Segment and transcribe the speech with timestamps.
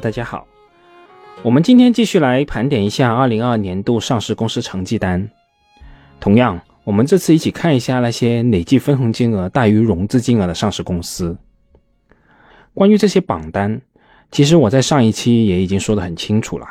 [0.00, 0.46] 大家好，
[1.42, 5.30] 我们今天继续来盘点一下二零二二年度上市公司成绩单。
[6.20, 11.38] 同样，我们这次一起看一下那些累计分红金额大于融资金额的上市公司。
[12.74, 13.80] 关于这些榜单，
[14.30, 16.66] 其实我在上一期也已经说得很清楚了。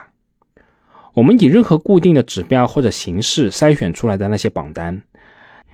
[1.13, 5.01] 我们以任何固定的指标或者形式筛选出来的那些榜单，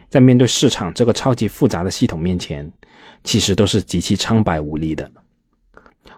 [0.08, 2.72] 在面对市场这个超级复杂的系统面前，
[3.24, 5.12] 其实都是极其苍白无力的。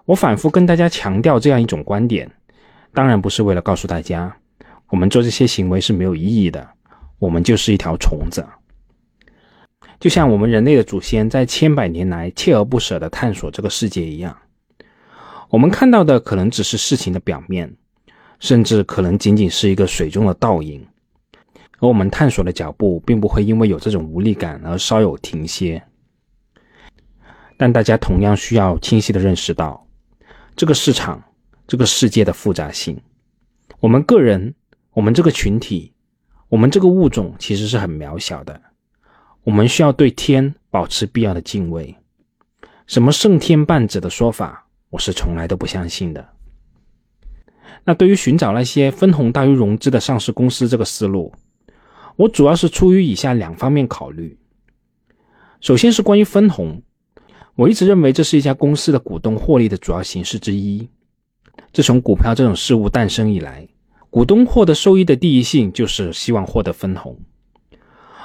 [0.05, 2.29] 我反复跟大家强调这样一种观点，
[2.93, 4.35] 当然不是为了告诉大家
[4.89, 6.67] 我们做这些行为是没有意义的，
[7.19, 8.45] 我们就是一条虫子。
[9.99, 14.37] 就像我们人类的祖先在千百年来锲而不舍地探索这个世界一样，
[15.49, 17.75] 我们看到的可能只是事情的表面。
[18.39, 20.85] 甚至可能仅仅是一个水中的倒影，
[21.79, 25.81] 而我们探索的脚步并不会因为有这种无力感而稍有停歇。
[27.63, 29.87] 但大家同样需要清晰地认识到，
[30.53, 31.23] 这个市场、
[31.65, 32.99] 这个世界的复杂性。
[33.79, 34.53] 我们个人、
[34.91, 35.93] 我们这个群体、
[36.49, 38.61] 我们这个物种其实是很渺小的。
[39.45, 41.95] 我们需要对天保持必要的敬畏。
[42.85, 46.31] 什么胜天半子的说法，我是从来都不相信的。
[47.85, 51.33] 那对于寻找那些分红大于融资的上市公司这个思路，
[52.17, 54.37] 我主要是出于以下两方面考虑。
[55.61, 56.81] 首先是关于分红，
[57.55, 60.87] 我一直认为这是一家公司的股东获利的主要形式之一。
[61.71, 63.67] 自从股票这种事物诞生以来，
[64.09, 67.19] 股东获得收益的第一性就是希望获得分红，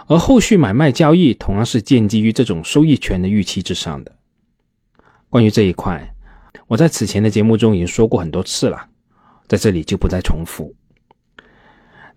[0.07, 4.17] 而后续买卖交易同样是建基于这种收益权的预期之上的。
[5.31, 6.15] 关于这一块，
[6.67, 8.89] 我在此前的节目中已经说过很多次了。
[9.47, 10.75] 在这里就不再重复，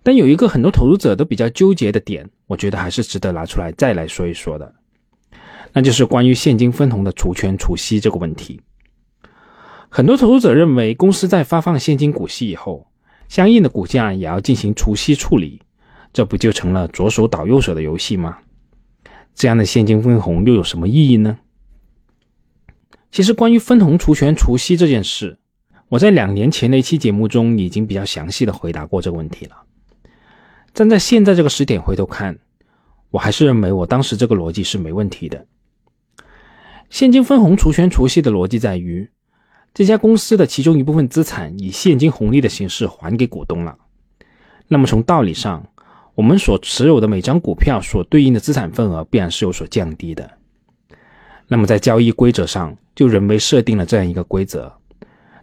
[0.03, 4.75] 但有一个很多投资者都比较纠结的点，我觉得还是值得拿出来再来说一说的，
[5.73, 8.61] 那就是关于现金分红的除权除息这个问题。
[9.89, 12.87] 很多投资者认为，公司在发放现金股息以后，
[13.27, 15.61] 相应的股价也要进行除息处理，
[16.13, 18.37] 这不就成了左手倒右手的游戏吗？
[19.33, 21.39] 这样的现金分红又有什么意义呢？
[23.11, 25.37] 其实，关于分红除权除息这件事。
[25.89, 29.57] 我在两年前的一期节目中已经比较详细的回答过这个问题了。
[30.73, 32.39] 站在现在这个时点回头看，
[33.09, 35.45] 我还是认为我当时这个逻辑是没问题的。
[36.91, 39.09] 现金分红除权除息的逻辑在于，
[39.73, 43.77] 这家公司的其中一部分资产以现金红利的形式还给股东了，
[44.67, 45.65] 那么从道理上，
[46.15, 50.29] 我们所持有的每张股票所对应的资产份额必然是有所降低的。
[51.47, 54.73] 那么在交易规则上就人为设定了这样一个规则。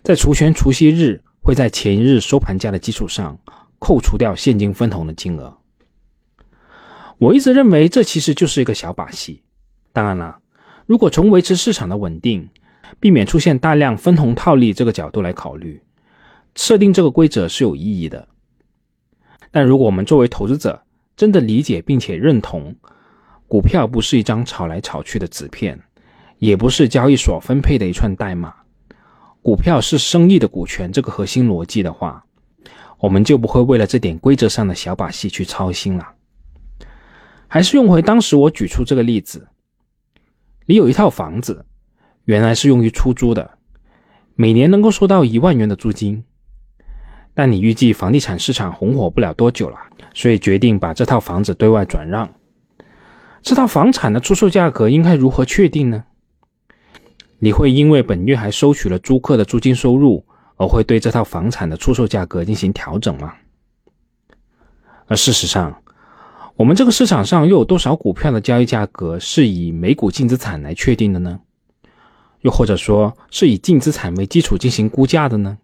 [0.02, 3.38] 在除权除息日，会在前一日收盘价的基础上
[3.78, 5.56] 扣除掉现金分红的金额。
[7.16, 9.42] 我一直认为这其实就是一个小把戏。
[9.94, 10.38] 当然了，
[10.88, 12.48] 如果从维持市场的稳定、
[12.98, 15.82] 避免出现大量分红套利这个角度来考虑，
[16.54, 18.26] 设定这个规则是有意义的。
[19.50, 20.82] 但如果我们作为投资者
[21.14, 22.74] 真的理解并且认同，
[23.46, 25.78] 股票不是一张炒来炒去的纸片，
[26.38, 28.54] 也不是交易所分配的一串代码。
[29.42, 32.24] 股票是生意的股权，这个核心逻辑的话，
[32.98, 36.14] 我们就不会为了这点规则上的小把戏去操心了。
[37.46, 39.46] 还是用回当时我举出这个例子：
[40.68, 41.64] 你有一套房子，
[42.26, 43.52] 原来是用于出租的，
[44.34, 46.22] 每年能够收到一万元的租金，
[47.32, 49.78] 但你预计房地产市场红火不了多久了，
[50.12, 52.28] 所以决定把这套房子对外转让。
[53.40, 56.04] 这套房产的出售价格应该如何确定呢？
[57.38, 60.26] 你会因为本月还收取了租客的租金收入，
[60.56, 63.32] 而会对这套房产的出售价格进行调整吗？
[65.06, 65.82] 而事实上，
[66.58, 71.38] 我们这个市场上又有多少股票的交易价格是以每股净资产来确定的呢？
[72.40, 75.58] 又或者说是以净资产为基础进行估价的呢？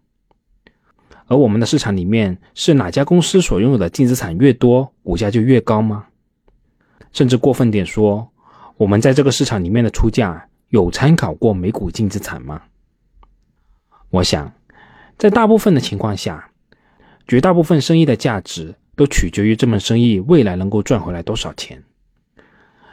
[1.27, 6.06] 而我们的市场里面是哪家公司所拥有的净资产越多，股价就越高吗？
[7.12, 8.31] 甚至过分点说，
[8.76, 10.49] 我们在这个市场里面的出价。
[10.70, 12.62] 有参考过每股净资产吗？
[14.11, 14.52] 我想，
[15.17, 16.50] 在大部分的情况下，
[17.29, 21.82] 绝大部分生意的价值都取决于这门生意未来能够赚回来多少钱。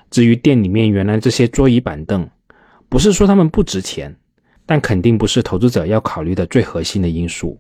[0.10, 2.30] 至于店里面原来这些桌椅板凳，
[2.90, 4.18] 不是说他们不值钱，
[4.66, 7.60] 但肯定不是投资者要考虑的最核心的因素。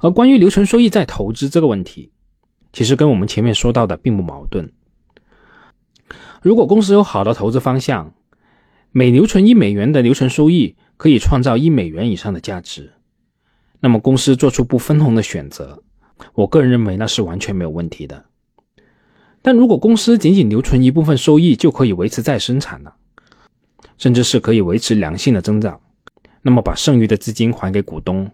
[0.00, 2.12] 而关于留存收益再投资这个问题，
[2.72, 4.70] 其实跟我们前面说到的并不矛盾。
[6.42, 8.12] 如果公司有好的投资方向，
[8.92, 12.92] 每留存一美元的留存收益可以创造一美元以上的价值，
[13.80, 15.82] 那么公司做出不分红的选择，
[16.34, 18.24] 我个人认为那是完全没有问题的。
[19.42, 22.94] 但如果公司仅仅留存一部分收益就可以维持再生产了，
[23.98, 25.80] 甚至是可以维持良性的增长，
[26.42, 28.30] 那么把剩余的资金还给股东，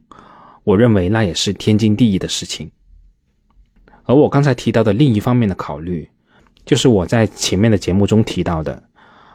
[0.62, 2.70] 我认为那也是天经地义的事情。
[4.04, 6.08] 而我刚才提到的另一方面的考虑，
[6.64, 8.82] 就是我在前面的节目中提到的，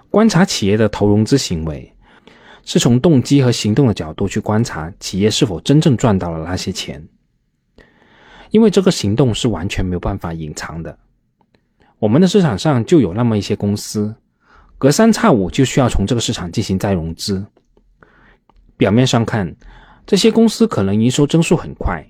[0.09, 1.93] 观察企业的投融资行为，
[2.63, 7.05] 是从动机和行动的角度去观察企业是否真正赚到了那些钱，
[8.55, 10.97] 因为这个行动是完全没有办法隐藏的。
[11.99, 14.15] 我们的市场上就有那么一些公司，
[14.77, 17.45] 隔三差五就需要从这个市场进行再融资。
[18.77, 19.53] 表面上看，
[20.05, 22.01] 这些公司可能营收增速很快，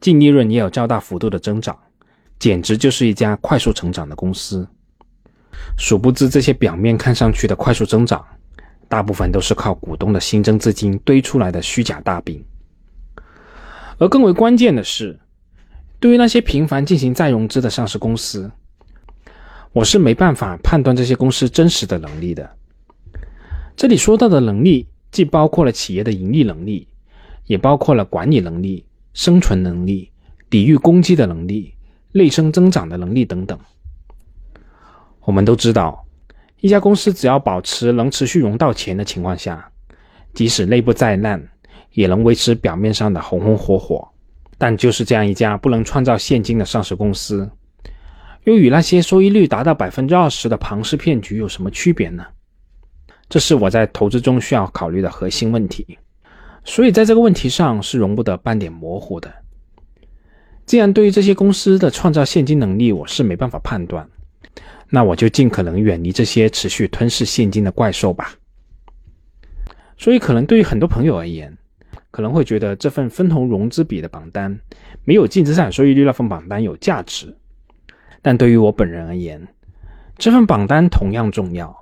[0.00, 1.76] 净利润也有较大幅度的增长，
[2.38, 4.64] 简直就是一家快速成长的公司。
[5.76, 8.24] 殊不知，这些表面看上去的快速增长，
[8.88, 12.44] 大部分都是靠股东的新增资金堆出来的虚假大饼。
[13.98, 15.18] 而更为关键的是，
[16.04, 18.52] 对于那些频繁进行再融资的上市公司，
[19.72, 22.58] 我是没办法判断这些公司真实的能力的。
[23.74, 24.86] 这里说到的能力。
[25.10, 26.88] 既包括了企业的盈利能力，
[27.46, 28.84] 也包括了管理能力、
[29.14, 30.10] 生存能力、
[30.50, 31.72] 抵御攻击的能力、
[32.12, 33.58] 内生增长的能力等等。
[35.20, 36.04] 我们都知道，
[36.60, 39.70] 一家公司只要保持能持续融到钱的情况下，
[40.34, 41.48] 即使内部再烂，
[41.92, 44.06] 也能维持表面上的红红火火。
[44.58, 47.50] 但就是这样一家不能创造现金的上市公司，
[48.44, 52.24] 又与那些收益率达到百分之二十的庞氏骗局有什么区别呢？
[53.28, 55.98] 这是我在投资中需要考虑的核心问题，
[56.64, 59.32] 所以在这个问题上是容不得半点模糊的。
[60.66, 64.08] 既然对于这些公司的创造现金能力我是没办法判断，
[64.88, 68.34] 那我就尽可能远离这些持续吞噬现金的怪兽吧。
[69.96, 71.56] 所以，可能对于很多朋友而言，
[72.14, 74.56] 可能会觉得这份分红融资比的榜单
[75.02, 77.36] 没有净资产收益率那份榜单有价值，
[78.22, 79.44] 但对于我本人而言，
[80.16, 81.76] 这份榜单同样重要。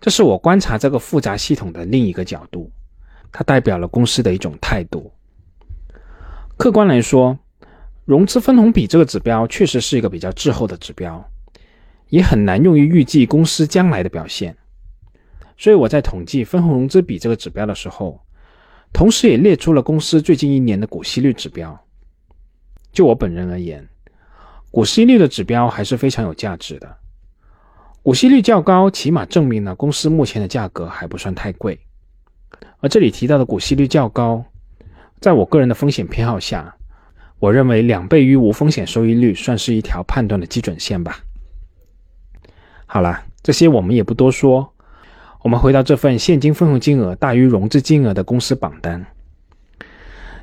[0.00, 2.72] 这是我观察这个复杂系统的另一个角度，
[3.30, 5.12] 它代表了公司的一种态度。
[6.56, 7.38] 客观来说，
[8.06, 11.22] 融资分红比这个指标确实是一个比较滞后的指标，
[12.08, 14.56] 也很难用于预计公司将来的表现。
[15.58, 18.23] 所以我在统计分红融资比这个指标的时候，
[18.94, 21.78] 同时也列出了公司最近一年的股息率指标。
[22.92, 23.86] 就我本人而言，
[24.70, 26.96] 股息率的指标还是非常有价值的。
[28.02, 31.80] 股息率较高，起码证明了公司目前的价格还不算太贵。
[32.78, 34.44] 而这里提到的股息率较高，
[35.20, 36.76] 在我个人的风险偏好下，
[37.40, 41.18] 我认为两倍于无风险收益率算是一条判断的基准线吧。
[42.86, 44.73] 好了，这些我们也不多说，
[45.44, 49.04] 我们回到这份现金分红金额大于融资金额的公司榜单。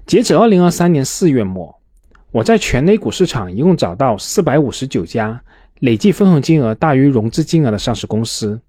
[0.06, 1.82] 截止二零二三年四月末，
[2.30, 5.42] 我在全 A 股市场一共找到四百五十九家。
[5.80, 8.62] 累计分红金额大于融资金额的上市公司，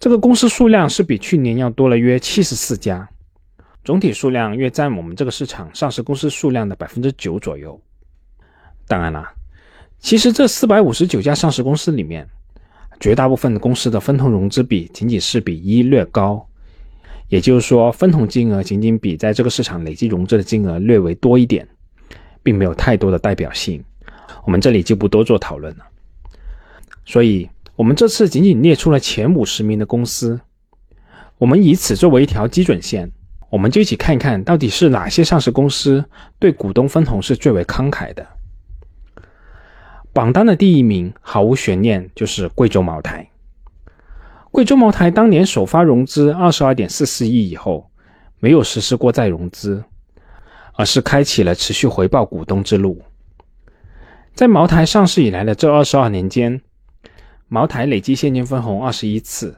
[0.00, 3.08] 这个公司数量是比去年要多了约七十四家，
[3.84, 7.80] 总体数量约占我们这个市场上市公司数量的百分之九左右。
[8.88, 9.24] 当然了，
[10.00, 12.28] 其实这四百五十九家上市公司里面，
[13.02, 16.46] 绝大部分公司的分红融资比仅仅是比一略高，
[17.26, 21.66] 也就是说，分红金额仅仅比在这个市场累计融资的金额略微多一点，
[22.44, 23.82] 并没有太多的代表性。
[24.44, 25.84] 我们这里就不多做讨论了。
[27.04, 30.40] 所以，我们这次仅仅列出了前五十名的公司，
[31.38, 33.10] 我们以此作为一条基准线，
[33.50, 36.04] 我们就一起看一看到底是哪些上市公司
[36.38, 38.24] 对股东分红是最为慷慨的。
[40.12, 43.26] 榜单的第一名毫无悬念就是贵州茅台。
[44.50, 47.90] 贵州茅台当年首发融资二十二点四四亿以后，
[48.38, 49.82] 没有实施过再融资，
[50.74, 53.00] 而是开启了持续回报股东之路。
[54.34, 56.60] 在茅台上市以来的这二十二年间，
[57.48, 59.56] 茅台累计现金分红二十一次，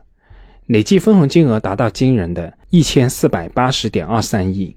[0.66, 4.76] 累计分红金额达到惊人的一千四百八十点二三亿，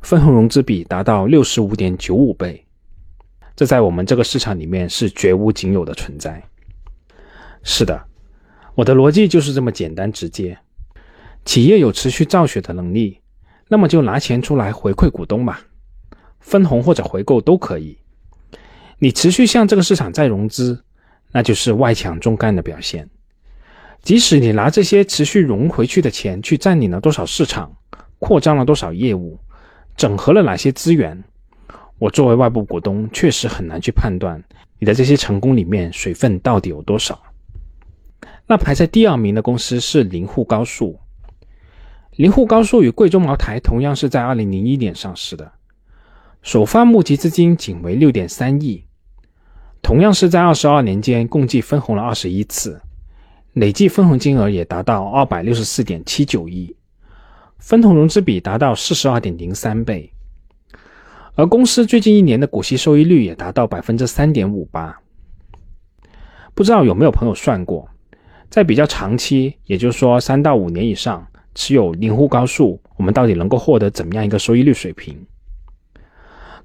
[0.00, 2.64] 分红融资比达到六十五点九五倍，
[3.58, 6.40] 这在我们这个市场里面是绝无仅有的存在。
[7.64, 8.00] 是的，
[8.76, 10.56] 我的逻辑就是这么简单直接。
[11.44, 13.20] 企业有持续造血的能力，
[13.66, 15.60] 那么就拿钱出来回馈股东吧，
[16.38, 17.98] 分红或者回购都可以。
[19.00, 20.84] 你持续向这个市场再融资。
[21.32, 23.10] 那就是外强中干的表现。
[24.02, 27.76] 即使你拿这些持续融回去的钱去占领了多少市场，
[28.20, 29.36] 扩张了多少业务，
[29.96, 31.24] 整合了哪些资源，
[31.98, 34.42] 我作为外部股东确实很难去判断
[34.78, 37.20] 你的这些成功里面水分到底有多少。
[38.46, 40.98] 那排在第二名的公司是林沪高速。
[42.16, 45.52] 林沪高速与贵州茅台同样是在二零零一年上市的，
[46.42, 48.84] 首发募集资金仅为六点三亿。
[49.82, 52.80] 同样是在二十二年间，共计分红了二十一次，
[53.52, 56.74] 累计分红金额也达到二百六十四点七九亿，
[57.58, 60.12] 分红融资比达到四十二点零三倍，
[61.38, 64.98] 而公司最近一年的股息收益率也达到百分之三点五八。
[66.52, 67.88] 不知道有没有朋友算过，
[68.50, 75.16] 在比较长期，也就是说三到五年以上持有灵户高速，我们到底能够获得怎么样一个收益率水平？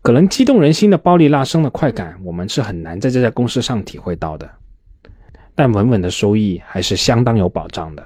[0.02, 4.50] 可能激动人心的暴利拉升的快感，我们是很难在这家公司上体会到的，
[5.54, 8.04] 但稳稳的收益还是相当有保障的。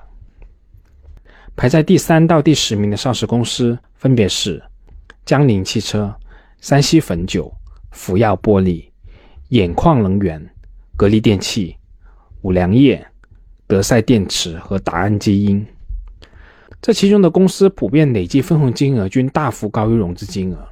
[1.56, 4.62] 排在第三到第十名的上市公司分别是
[5.24, 6.14] 江铃汽车、
[6.60, 7.54] 山西汾酒、
[7.92, 8.86] 福耀玻璃、
[9.50, 10.50] 眼矿能源。
[10.96, 11.78] 格力电器、
[12.42, 13.06] 五粮液、
[13.68, 15.64] 德赛电池和达安基因，
[16.82, 20.68] 这其中的公司普遍累计分红金额均大幅高于融资金额。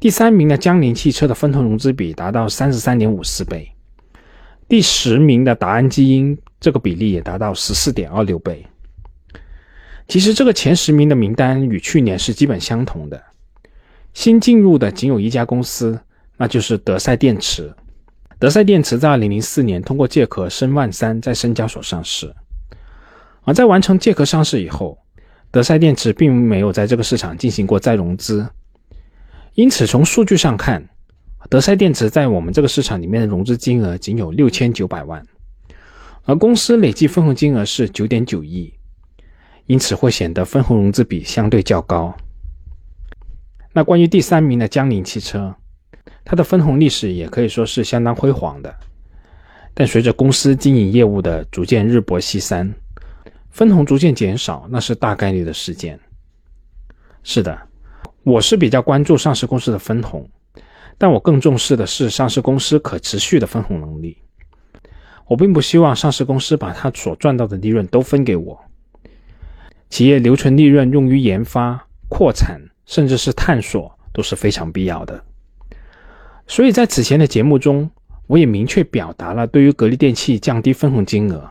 [0.00, 3.70] 第三名的江铃汽车的分红融资比达到三十三点五四倍，
[4.68, 8.66] 第十名的达安基因这个比例也达到十四点二六倍。
[10.08, 13.22] 其实这个前十名的名单与去年是基本相同的，
[14.14, 15.98] 新进入的仅有一家公司，
[16.36, 17.72] 那就是德赛电池。
[18.38, 22.34] 德赛电池在二零零四年通过借壳申万三在深交所上市，
[23.42, 24.98] 而在完成借壳上市以后，
[25.50, 28.48] 德赛电池并没有在这个市场进行过再融资，
[29.54, 30.88] 因此从数据上看，
[31.48, 35.24] 德赛电池在我们这个市场里面的融资金额仅有六千九百万，
[36.24, 38.74] 而公司累计分红金额是九点九亿，
[39.66, 42.12] 因此会显得分红融资比相对较高。
[43.72, 45.54] 那关于第三名的江铃汽车。
[46.24, 48.74] 它的分红历史也可以说是相当辉煌的，
[49.74, 52.72] 但随着公司经营业务的逐渐日薄西山，
[53.50, 55.98] 分红逐渐减少，那是大概率的事件。
[57.22, 57.56] 是的，
[58.22, 60.28] 我是比较关注上市公司的分红，
[60.98, 64.18] 但我更重视的是上市公司可持续的分红能力。
[65.26, 68.60] 我并不希望上市公司把它所赚到的利润都分给我。
[69.88, 75.24] 企业留存利润用于研发、扩产，甚至是探索，都是非常必要的。
[76.46, 77.90] 所以在此前的节目中，
[78.26, 81.50] 我也明确表达了对于格力电器降低分红金额，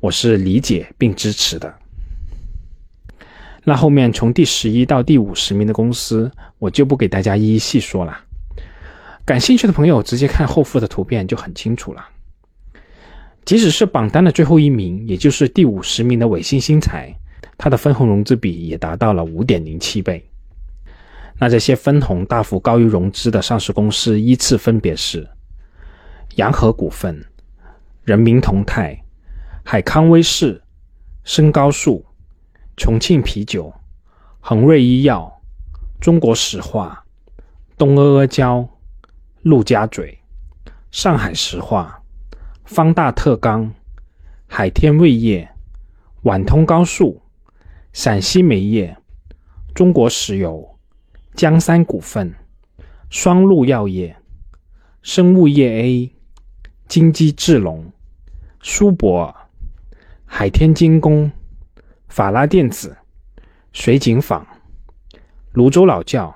[0.00, 1.74] 我是理解并支持的。
[3.64, 8.18] 那后面从第十一到第五十名的公司，我就不给大家一一细说了。
[9.24, 12.04] 感兴趣的朋友直接看后附的图片就很清楚了。
[13.44, 17.14] 即使是榜单的最后一名，也就是第五十名的伟星新材，
[17.56, 20.24] 它的分红融资比也达到了五点零七倍。
[21.42, 25.28] 那这些分红大幅高于融资的上市公司依次分别是：
[26.36, 27.20] 洋河股份、
[28.04, 28.96] 人民同泰、
[29.64, 30.62] 海康威视、
[31.24, 32.06] 深高速、
[32.76, 33.74] 重庆啤酒、
[34.38, 35.42] 恒瑞医药、
[36.00, 37.04] 中国石化、
[37.76, 38.64] 东阿阿胶、
[39.42, 40.16] 陆家嘴、
[40.92, 42.00] 上海石化、
[42.66, 43.68] 方大特钢、
[44.46, 45.50] 海天味业、
[46.22, 47.20] 皖通高速、
[47.92, 48.96] 陕西煤业、
[49.74, 50.71] 中国石油。
[51.34, 52.34] 江山股份、
[53.08, 54.14] 双鹿药业、
[55.00, 56.12] 生物业 A、
[56.86, 57.90] 金鸡智龙、
[58.60, 59.34] 舒博尔、
[60.26, 61.32] 海天精工、
[62.06, 62.94] 法拉电子、
[63.72, 64.46] 水井坊、
[65.52, 66.34] 泸州老窖、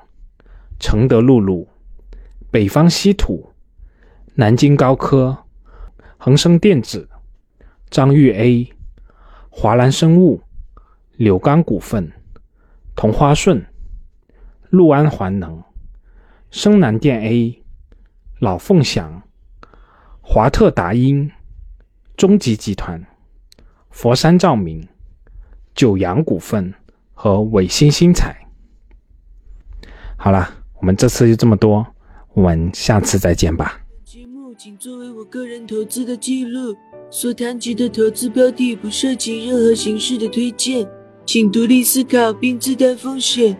[0.80, 1.68] 承德露露、
[2.50, 3.52] 北方稀土、
[4.34, 5.36] 南京高科、
[6.16, 7.06] 恒生电子、
[7.90, 8.72] 张裕 A、
[9.50, 10.40] 华南生物、
[11.16, 12.10] 柳钢股份、
[12.96, 13.64] 同花顺。
[14.70, 15.62] 陆安环能、
[16.50, 17.62] 深南电 A、
[18.40, 19.22] 老凤祥、
[20.20, 21.30] 华特达英、
[22.16, 23.06] 中集集团、
[23.90, 24.86] 佛山照明、
[25.74, 26.74] 九阳股份
[27.14, 28.36] 和伟星新材。
[30.16, 30.48] 好了，
[30.80, 31.86] 我们这次就这么多，
[32.34, 33.80] 我们下次再见吧。
[34.04, 36.74] 节目仅作为我个人投资的记录，
[37.10, 40.88] 所谈及的投资标的不涉及任何形式的推荐，
[41.24, 43.56] 请独立思考并自担风险。